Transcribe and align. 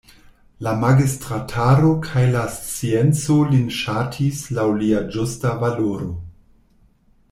La 0.67 0.71
magistrataro 0.83 1.91
kaj 2.07 2.23
la 2.37 2.41
scienco 2.55 3.39
lin 3.53 3.71
ŝatis 3.83 4.43
laŭ 4.59 4.69
lia 4.83 5.07
ĝusta 5.17 5.57
valoro. 5.65 6.13